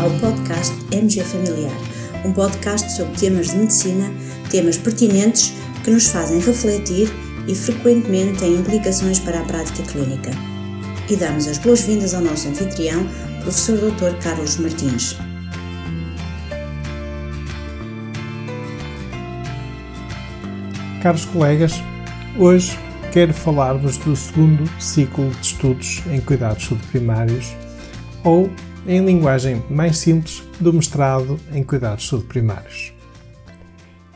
ao 0.00 0.10
podcast 0.12 0.74
MG 0.92 1.22
Familiar, 1.22 1.76
um 2.24 2.32
podcast 2.32 2.90
sobre 2.92 3.18
temas 3.18 3.50
de 3.50 3.58
medicina, 3.58 4.10
temas 4.50 4.78
pertinentes 4.78 5.52
que 5.84 5.90
nos 5.90 6.06
fazem 6.08 6.40
refletir 6.40 7.12
e 7.46 7.54
frequentemente 7.54 8.38
têm 8.38 8.54
implicações 8.54 9.18
para 9.18 9.40
a 9.40 9.44
prática 9.44 9.82
clínica. 9.82 10.30
E 11.10 11.16
damos 11.16 11.46
as 11.46 11.58
boas-vindas 11.58 12.14
ao 12.14 12.22
nosso 12.22 12.48
anfitrião, 12.48 13.06
professor 13.42 13.76
Dr. 13.76 14.16
Carlos 14.22 14.56
Martins. 14.56 15.18
Caros 21.02 21.26
colegas, 21.26 21.74
hoje 22.38 22.78
quero 23.12 23.34
falar-vos 23.34 23.98
do 23.98 24.16
segundo 24.16 24.64
ciclo 24.80 25.28
de 25.28 25.46
estudos 25.46 26.02
em 26.10 26.22
cuidados 26.22 26.64
subprimários, 26.64 27.54
ou, 28.24 28.50
em 28.86 29.04
linguagem 29.04 29.62
mais 29.70 29.98
simples, 29.98 30.42
do 30.60 30.72
mestrado 30.72 31.38
em 31.52 31.62
cuidados 31.62 32.06
subprimários. 32.06 32.92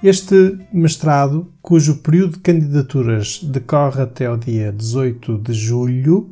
Este 0.02 0.59
mestrado, 0.72 1.50
cujo 1.62 1.96
período 1.96 2.34
de 2.34 2.41
candidaturas 2.41 3.42
decorre 3.42 4.03
até 4.03 4.30
o 4.30 4.36
dia 4.36 4.70
18 4.70 5.38
de 5.38 5.55
julho, 5.55 6.28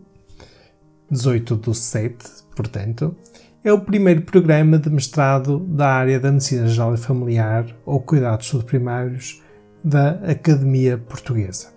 18 1.10 1.56
do 1.56 1.74
7, 1.74 2.16
portanto, 2.54 3.16
é 3.64 3.72
o 3.72 3.80
primeiro 3.80 4.22
programa 4.22 4.78
de 4.78 4.90
mestrado 4.90 5.58
da 5.60 5.88
área 5.88 6.18
da 6.18 6.32
Medicina 6.32 6.66
Geral 6.66 6.94
e 6.94 6.98
Familiar 6.98 7.64
ou 7.86 8.00
Cuidados 8.00 8.46
Subprimários 8.48 9.40
da 9.84 10.10
Academia 10.30 10.98
Portuguesa. 10.98 11.68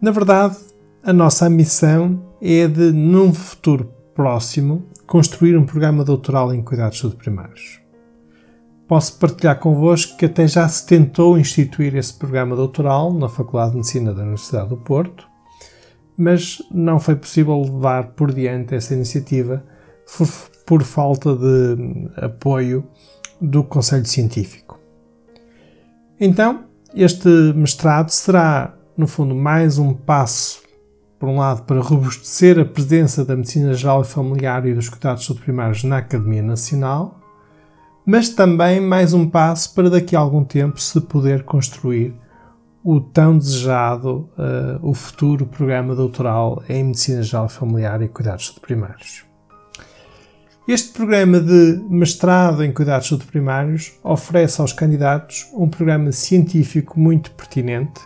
Na 0.00 0.10
verdade, 0.10 0.56
a 1.02 1.12
nossa 1.12 1.50
missão 1.50 2.34
é 2.40 2.66
de, 2.68 2.92
num 2.92 3.34
futuro 3.34 3.92
próximo, 4.14 4.86
construir 5.06 5.56
um 5.56 5.64
programa 5.64 6.04
doutoral 6.04 6.52
em 6.52 6.62
cuidados 6.62 6.98
subprimários. 6.98 7.80
Posso 8.88 9.18
partilhar 9.18 9.58
convosco 9.58 10.16
que 10.16 10.26
até 10.26 10.46
já 10.46 10.68
se 10.68 10.86
tentou 10.86 11.38
instituir 11.38 11.96
esse 11.96 12.14
programa 12.14 12.54
doutoral 12.54 13.12
na 13.12 13.28
Faculdade 13.28 13.72
de 13.72 13.76
Medicina 13.78 14.12
da 14.12 14.22
Universidade 14.22 14.68
do 14.68 14.76
Porto, 14.76 15.26
mas 16.16 16.62
não 16.70 16.98
foi 17.00 17.16
possível 17.16 17.60
levar 17.60 18.08
por 18.12 18.32
diante 18.32 18.74
essa 18.74 18.94
iniciativa 18.94 19.64
por, 20.16 20.28
por 20.66 20.82
falta 20.82 21.34
de 21.34 22.08
apoio 22.16 22.86
do 23.40 23.64
Conselho 23.64 24.06
Científico. 24.06 24.78
Então, 26.18 26.64
este 26.94 27.28
mestrado 27.54 28.10
será, 28.10 28.74
no 28.96 29.06
fundo, 29.06 29.34
mais 29.34 29.78
um 29.78 29.92
passo, 29.92 30.62
por 31.18 31.28
um 31.28 31.36
lado, 31.36 31.62
para 31.62 31.80
robustecer 31.80 32.58
a 32.58 32.64
presença 32.64 33.24
da 33.24 33.36
medicina 33.36 33.72
geral 33.74 34.02
e 34.02 34.04
familiar 34.04 34.66
e 34.66 34.74
dos 34.74 34.88
cuidados 34.88 35.24
subprimários 35.24 35.82
na 35.84 35.98
Academia 35.98 36.42
Nacional, 36.42 37.20
mas 38.04 38.28
também 38.28 38.80
mais 38.80 39.12
um 39.12 39.28
passo 39.28 39.74
para 39.74 39.90
daqui 39.90 40.14
a 40.14 40.20
algum 40.20 40.44
tempo 40.44 40.80
se 40.80 41.00
poder 41.00 41.44
construir 41.44 42.14
o 42.84 43.00
tão 43.00 43.36
desejado, 43.36 44.30
uh, 44.38 44.88
o 44.88 44.94
futuro 44.94 45.44
programa 45.44 45.92
doutoral 45.94 46.62
em 46.68 46.84
Medicina 46.84 47.20
Geral 47.20 47.46
e 47.46 47.48
Familiar 47.48 48.00
e 48.00 48.08
Cuidados 48.08 48.46
Subprimários. 48.46 49.24
Este 50.68 50.92
programa 50.92 51.40
de 51.40 51.80
mestrado 51.88 52.64
em 52.64 52.72
cuidados 52.72 53.10
primários 53.28 53.92
oferece 54.04 54.60
aos 54.60 54.72
candidatos 54.72 55.48
um 55.52 55.68
programa 55.68 56.12
científico 56.12 56.98
muito 56.98 57.30
pertinente 57.32 58.00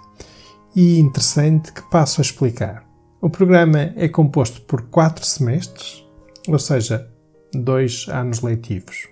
e 0.74 0.98
interessante 0.98 1.72
que 1.72 1.82
passo 1.90 2.20
a 2.20 2.22
explicar. 2.22 2.89
O 3.22 3.28
programa 3.28 3.92
é 3.96 4.08
composto 4.08 4.62
por 4.62 4.80
quatro 4.88 5.26
semestres, 5.26 6.02
ou 6.48 6.58
seja, 6.58 7.06
dois 7.52 8.06
anos 8.08 8.40
letivos. 8.40 9.08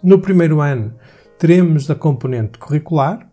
No 0.00 0.20
primeiro 0.20 0.60
ano, 0.60 0.94
teremos 1.36 1.90
a 1.90 1.96
componente 1.96 2.58
curricular. 2.58 3.28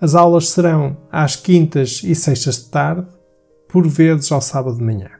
As 0.00 0.16
aulas 0.16 0.48
serão 0.48 0.96
às 1.12 1.36
quintas 1.36 2.02
e 2.02 2.12
sextas 2.12 2.56
de 2.56 2.70
tarde, 2.70 3.06
por 3.68 3.86
vezes 3.86 4.32
ao 4.32 4.40
sábado 4.40 4.78
de 4.78 4.82
manhã. 4.82 5.10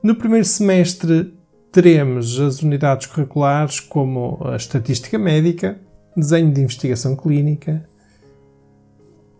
No 0.00 0.14
primeiro 0.14 0.46
semestre, 0.46 1.34
teremos 1.72 2.38
as 2.38 2.62
unidades 2.62 3.08
curriculares 3.08 3.80
como 3.80 4.38
a 4.44 4.54
estatística 4.54 5.18
médica, 5.18 5.80
desenho 6.16 6.52
de 6.52 6.60
investigação 6.60 7.16
clínica, 7.16 7.84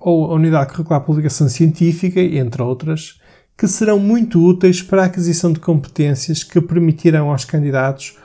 ou 0.00 0.32
a 0.32 0.34
unidade 0.34 0.72
curricular 0.72 1.04
publicação 1.04 1.48
científica, 1.48 2.20
entre 2.20 2.60
outras, 2.60 3.19
que 3.60 3.69
serão 3.69 3.98
muito 3.98 4.43
úteis 4.43 4.81
para 4.81 5.03
a 5.03 5.04
aquisição 5.04 5.53
de 5.53 5.60
competências 5.60 6.43
que 6.43 6.59
permitirão 6.62 7.31
aos 7.31 7.44
candidatos 7.44 8.16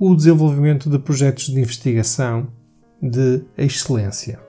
o 0.00 0.14
desenvolvimento 0.14 0.88
de 0.88 0.98
projetos 0.98 1.48
de 1.48 1.60
investigação 1.60 2.48
de 3.02 3.42
excelência. 3.58 4.40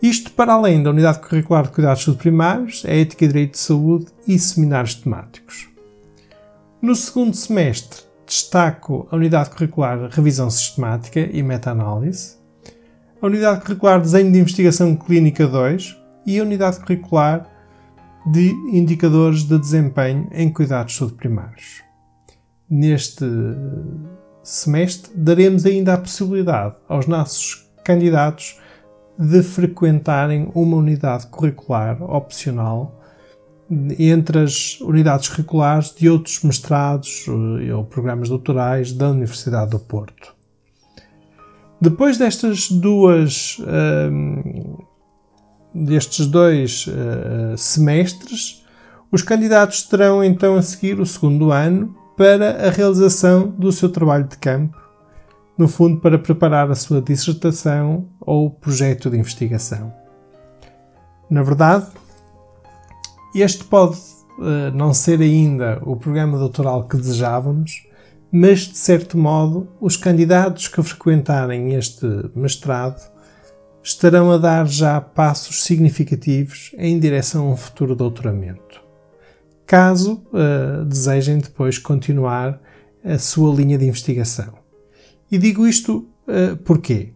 Isto 0.00 0.30
para 0.32 0.54
além 0.54 0.82
da 0.82 0.88
unidade 0.88 1.20
curricular 1.20 1.64
de 1.64 1.68
cuidados 1.68 2.02
primários, 2.16 2.82
a 2.86 2.90
ética 2.90 3.26
e 3.26 3.28
direito 3.28 3.52
de 3.52 3.58
saúde 3.58 4.06
e 4.26 4.38
seminários 4.38 4.94
temáticos. 4.94 5.68
No 6.80 6.96
segundo 6.96 7.36
semestre, 7.36 8.04
destaco 8.24 9.06
a 9.10 9.16
unidade 9.16 9.50
curricular 9.50 10.08
Revisão 10.10 10.48
Sistemática 10.48 11.20
e 11.20 11.42
Meta-análise, 11.42 12.38
a 13.20 13.26
unidade 13.26 13.60
curricular 13.60 14.00
Desenho 14.00 14.32
de 14.32 14.38
Investigação 14.38 14.96
Clínica 14.96 15.46
2 15.46 15.94
e 16.24 16.40
a 16.40 16.42
unidade 16.42 16.80
curricular 16.80 17.57
de 18.30 18.50
Indicadores 18.72 19.44
de 19.44 19.58
Desempenho 19.58 20.28
em 20.32 20.52
Cuidados 20.52 20.94
Subprimários. 20.94 21.82
Neste 22.68 23.24
semestre, 24.42 25.12
daremos 25.14 25.64
ainda 25.64 25.94
a 25.94 25.98
possibilidade 25.98 26.76
aos 26.88 27.06
nossos 27.06 27.66
candidatos 27.84 28.58
de 29.18 29.42
frequentarem 29.42 30.50
uma 30.54 30.76
unidade 30.76 31.26
curricular 31.28 32.02
opcional 32.02 33.00
entre 33.98 34.40
as 34.40 34.80
unidades 34.80 35.28
curriculares 35.28 35.94
de 35.94 36.08
outros 36.08 36.42
mestrados 36.42 37.26
eh, 37.28 37.72
ou 37.72 37.84
programas 37.84 38.28
doutorais 38.28 38.92
da 38.92 39.10
Universidade 39.10 39.70
do 39.70 39.78
Porto. 39.78 40.34
Depois 41.80 42.18
destas 42.18 42.70
duas, 42.70 43.58
ehm, 43.66 44.77
destes 45.84 46.26
dois 46.26 46.86
uh, 46.86 47.56
semestres, 47.56 48.64
os 49.10 49.22
candidatos 49.22 49.82
terão 49.82 50.22
então 50.22 50.56
a 50.56 50.62
seguir 50.62 51.00
o 51.00 51.06
segundo 51.06 51.50
ano 51.50 51.94
para 52.16 52.66
a 52.66 52.70
realização 52.70 53.48
do 53.48 53.72
seu 53.72 53.88
trabalho 53.88 54.24
de 54.24 54.36
campo, 54.36 54.76
no 55.56 55.68
fundo 55.68 56.00
para 56.00 56.18
preparar 56.18 56.70
a 56.70 56.74
sua 56.74 57.00
dissertação 57.00 58.08
ou 58.20 58.50
projeto 58.50 59.08
de 59.08 59.16
investigação. 59.16 59.92
Na 61.30 61.42
verdade, 61.42 61.86
este 63.34 63.64
pode 63.64 63.98
uh, 64.38 64.70
não 64.74 64.92
ser 64.92 65.20
ainda 65.20 65.80
o 65.82 65.96
programa 65.96 66.38
doutoral 66.38 66.84
que 66.88 66.96
desejávamos, 66.96 67.86
mas 68.30 68.60
de 68.60 68.76
certo 68.76 69.16
modo 69.16 69.68
os 69.80 69.96
candidatos 69.96 70.68
que 70.68 70.82
frequentarem 70.82 71.74
este 71.74 72.06
mestrado 72.34 73.00
estarão 73.82 74.30
a 74.30 74.38
dar 74.38 74.66
já 74.66 75.00
passos 75.00 75.64
significativos 75.64 76.72
em 76.78 76.98
direção 76.98 77.48
a 77.48 77.52
um 77.52 77.56
futuro 77.56 77.94
doutoramento. 77.94 78.82
Caso 79.66 80.22
uh, 80.32 80.84
desejem 80.84 81.38
depois 81.38 81.78
continuar 81.78 82.60
a 83.04 83.18
sua 83.18 83.54
linha 83.54 83.78
de 83.78 83.86
investigação. 83.86 84.54
E 85.30 85.38
digo 85.38 85.66
isto 85.66 86.08
uh, 86.26 86.56
porquê? 86.58 87.12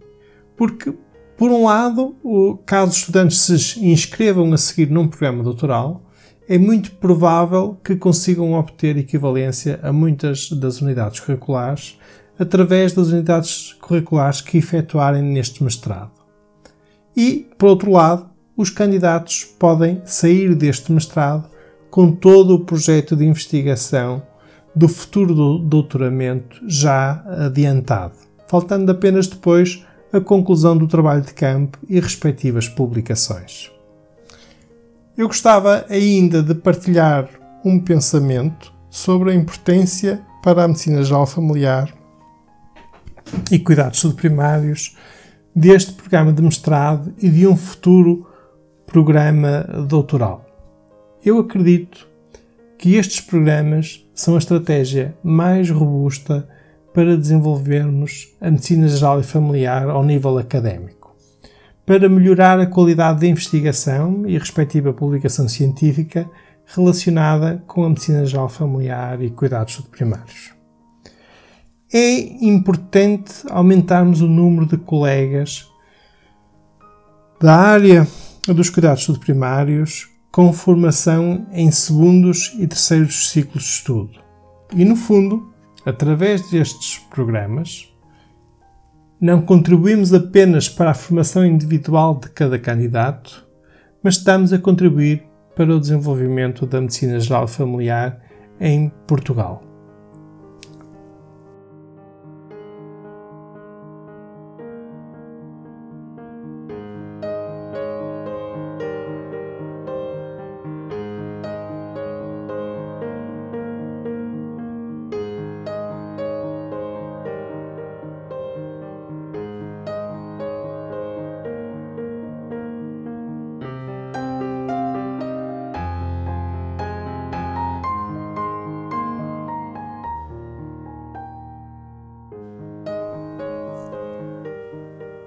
Porque 0.56 0.94
por 1.42 1.50
um 1.50 1.64
lado, 1.64 2.14
caso 2.64 2.92
os 2.92 2.98
estudantes 2.98 3.40
se 3.40 3.84
inscrevam 3.84 4.52
a 4.52 4.56
seguir 4.56 4.88
num 4.88 5.08
programa 5.08 5.42
doutoral, 5.42 6.04
é 6.48 6.56
muito 6.56 6.92
provável 6.92 7.80
que 7.82 7.96
consigam 7.96 8.52
obter 8.52 8.96
equivalência 8.96 9.80
a 9.82 9.92
muitas 9.92 10.50
das 10.50 10.80
unidades 10.80 11.18
curriculares 11.18 11.98
através 12.38 12.92
das 12.92 13.08
unidades 13.08 13.72
curriculares 13.80 14.40
que 14.40 14.58
efetuarem 14.58 15.22
neste 15.22 15.64
mestrado. 15.64 16.21
E, 17.16 17.48
por 17.58 17.68
outro 17.68 17.90
lado, 17.90 18.30
os 18.56 18.70
candidatos 18.70 19.44
podem 19.44 20.02
sair 20.04 20.54
deste 20.54 20.92
mestrado 20.92 21.48
com 21.90 22.12
todo 22.12 22.54
o 22.54 22.64
projeto 22.64 23.14
de 23.14 23.24
investigação 23.24 24.22
do 24.74 24.88
futuro 24.88 25.58
doutoramento 25.58 26.60
já 26.66 27.22
adiantado, 27.26 28.14
faltando 28.48 28.90
apenas 28.90 29.26
depois 29.26 29.84
a 30.12 30.20
conclusão 30.20 30.76
do 30.76 30.86
trabalho 30.86 31.22
de 31.22 31.32
campo 31.32 31.78
e 31.88 31.98
respectivas 32.00 32.68
publicações. 32.68 33.70
Eu 35.16 35.26
gostava 35.26 35.84
ainda 35.88 36.42
de 36.42 36.54
partilhar 36.54 37.28
um 37.64 37.78
pensamento 37.78 38.72
sobre 38.88 39.30
a 39.30 39.34
importância 39.34 40.22
para 40.42 40.64
a 40.64 40.68
medicina 40.68 41.02
geral 41.02 41.26
familiar 41.26 41.92
e 43.50 43.58
cuidados 43.58 44.00
subprimários 44.00 44.96
deste 45.54 45.92
programa 45.92 46.32
de 46.32 46.42
mestrado 46.42 47.12
e 47.18 47.28
de 47.28 47.46
um 47.46 47.56
futuro 47.56 48.26
programa 48.86 49.62
doutoral. 49.88 50.44
Eu 51.24 51.38
acredito 51.38 52.08
que 52.78 52.96
estes 52.96 53.20
programas 53.20 54.04
são 54.14 54.34
a 54.34 54.38
estratégia 54.38 55.14
mais 55.22 55.70
robusta 55.70 56.48
para 56.92 57.16
desenvolvermos 57.16 58.34
a 58.40 58.50
medicina 58.50 58.88
geral 58.88 59.20
e 59.20 59.22
familiar 59.22 59.88
ao 59.88 60.04
nível 60.04 60.36
académico. 60.38 61.14
Para 61.86 62.08
melhorar 62.08 62.60
a 62.60 62.66
qualidade 62.66 63.20
da 63.20 63.26
investigação 63.26 64.26
e 64.26 64.36
respectiva 64.38 64.92
publicação 64.92 65.48
científica 65.48 66.28
relacionada 66.66 67.62
com 67.66 67.84
a 67.84 67.88
medicina 67.88 68.24
geral 68.24 68.48
familiar 68.48 69.22
e 69.22 69.30
cuidados 69.30 69.80
primários. 69.90 70.61
É 71.94 72.20
importante 72.46 73.34
aumentarmos 73.50 74.22
o 74.22 74.26
número 74.26 74.64
de 74.64 74.78
colegas 74.78 75.70
da 77.38 77.54
área 77.54 78.08
dos 78.46 78.70
cuidados 78.70 79.06
primários 79.18 80.08
com 80.30 80.50
formação 80.54 81.46
em 81.52 81.70
segundos 81.70 82.56
e 82.58 82.66
terceiros 82.66 83.28
ciclos 83.28 83.64
de 83.64 83.70
estudo. 83.70 84.20
E, 84.74 84.86
no 84.86 84.96
fundo, 84.96 85.52
através 85.84 86.50
destes 86.50 86.98
programas, 87.10 87.92
não 89.20 89.42
contribuímos 89.42 90.14
apenas 90.14 90.70
para 90.70 90.92
a 90.92 90.94
formação 90.94 91.44
individual 91.44 92.18
de 92.18 92.30
cada 92.30 92.58
candidato, 92.58 93.46
mas 94.02 94.16
estamos 94.16 94.50
a 94.50 94.58
contribuir 94.58 95.24
para 95.54 95.76
o 95.76 95.78
desenvolvimento 95.78 96.64
da 96.64 96.80
medicina 96.80 97.20
geral 97.20 97.46
familiar 97.46 98.18
em 98.58 98.90
Portugal. 99.06 99.71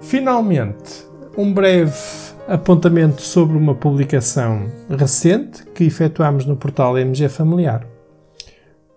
Finalmente, 0.08 1.04
um 1.36 1.52
breve 1.52 1.92
apontamento 2.46 3.22
sobre 3.22 3.56
uma 3.58 3.74
publicação 3.74 4.70
recente 4.88 5.66
que 5.74 5.82
efetuámos 5.82 6.46
no 6.46 6.56
portal 6.56 6.96
MG 6.96 7.28
Familiar. 7.28 7.84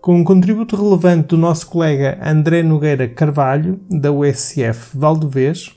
Com 0.00 0.20
um 0.20 0.22
contributo 0.22 0.76
relevante 0.76 1.26
do 1.30 1.36
nosso 1.36 1.66
colega 1.66 2.16
André 2.22 2.62
Nogueira 2.62 3.08
Carvalho, 3.08 3.80
da 3.90 4.12
USF 4.12 4.96
Valdevez, 4.96 5.76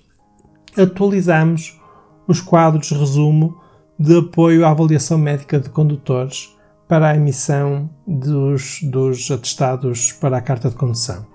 atualizamos 0.77 1.81
os 2.27 2.39
quadros 2.39 2.91
resumo 2.91 3.59
de 3.97 4.19
apoio 4.19 4.63
à 4.63 4.69
avaliação 4.69 5.17
médica 5.17 5.59
de 5.59 5.67
condutores 5.67 6.55
para 6.87 7.09
a 7.09 7.15
emissão 7.15 7.89
dos, 8.05 8.81
dos 8.83 9.31
atestados 9.31 10.11
para 10.11 10.37
a 10.37 10.41
carta 10.41 10.69
de 10.69 10.75
condução. 10.75 11.32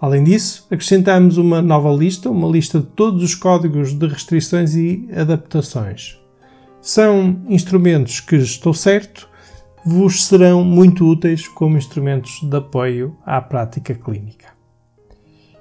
Além 0.00 0.24
disso, 0.24 0.66
acrescentamos 0.70 1.36
uma 1.36 1.60
nova 1.60 1.90
lista, 1.90 2.30
uma 2.30 2.48
lista 2.48 2.80
de 2.80 2.86
todos 2.86 3.22
os 3.22 3.34
códigos 3.34 3.92
de 3.92 4.06
restrições 4.06 4.74
e 4.74 5.06
adaptações. 5.14 6.18
São 6.80 7.42
instrumentos 7.48 8.20
que, 8.20 8.36
estou 8.36 8.72
certo, 8.72 9.28
vos 9.84 10.24
serão 10.24 10.64
muito 10.64 11.06
úteis 11.06 11.46
como 11.46 11.76
instrumentos 11.76 12.40
de 12.42 12.56
apoio 12.56 13.14
à 13.26 13.42
prática 13.42 13.94
clínica. 13.94 14.46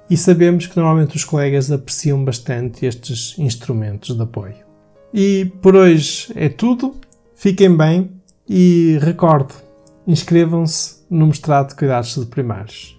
E 0.10 0.16
sabemos 0.16 0.68
que 0.68 0.78
normalmente 0.78 1.18
os 1.18 1.26
colegas 1.26 1.70
apreciam 1.70 2.24
bastante 2.24 2.86
estes 2.86 3.38
instrumentos 3.38 4.16
de 4.16 4.22
apoio. 4.22 4.56
E 5.14 5.52
por 5.62 5.76
hoje 5.76 6.32
é 6.36 6.48
tudo. 6.50 6.96
Fiquem 7.36 7.76
bem 7.76 8.10
e 8.48 8.98
recorde, 9.02 9.54
inscrevam-se 10.08 11.04
no 11.10 11.28
mestrado 11.28 11.70
de 11.70 11.76
cuidados 11.76 12.16
primários. 12.26 12.99